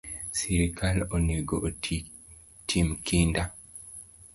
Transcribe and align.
Sirkal 0.37 0.97
onego 1.19 1.57
otim 1.71 2.93
kinda 3.05 3.51